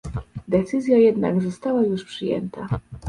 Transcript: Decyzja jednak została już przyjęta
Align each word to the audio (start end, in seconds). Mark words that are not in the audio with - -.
Decyzja 0.47 0.97
jednak 0.97 1.41
została 1.41 1.81
już 1.83 2.05
przyjęta 2.05 2.67